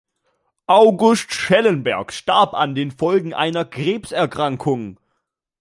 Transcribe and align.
August 0.65 1.31
Schellenberg 1.31 2.11
starb 2.11 2.55
an 2.55 2.73
den 2.73 2.89
Folgen 2.89 3.35
einer 3.35 3.65
Krebserkrankung. 3.65 4.99